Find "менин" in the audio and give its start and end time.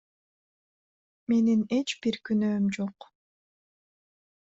1.33-1.61